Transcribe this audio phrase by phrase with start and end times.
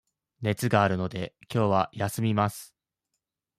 [0.41, 2.73] 熱があるので、きょうは休みます。